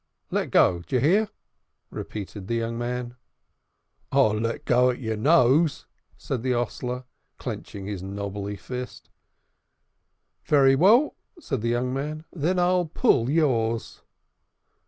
"Let 0.31 0.49
go, 0.49 0.79
d'you 0.81 0.99
hear?" 0.99 1.29
repeated 1.91 2.47
the 2.47 2.55
young 2.55 2.75
man. 2.75 3.17
"I'll 4.11 4.33
let 4.33 4.65
go 4.65 4.89
at 4.89 4.97
your 4.99 5.15
nose," 5.15 5.85
said 6.17 6.41
the 6.41 6.53
hostler, 6.53 7.03
clenching 7.37 7.85
his 7.85 8.01
knobby 8.01 8.55
fist. 8.55 9.11
"Very 10.45 10.75
well," 10.75 11.17
said 11.39 11.61
the 11.61 11.69
young 11.69 11.93
man. 11.93 12.25
"Then 12.33 12.57
I'll 12.57 12.85
pull 12.87 13.29
yours." 13.29 14.01